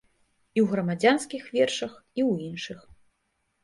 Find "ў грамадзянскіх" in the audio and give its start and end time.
0.63-1.43